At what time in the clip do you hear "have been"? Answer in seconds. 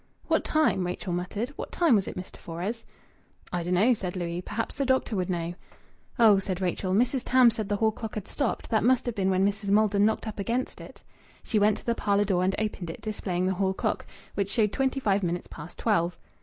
9.05-9.29